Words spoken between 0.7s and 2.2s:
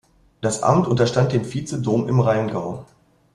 unterstand dem Vizedom